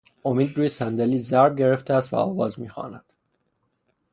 [0.25, 3.13] امید روی صندلی ضرب گرفته است و آواز می خواند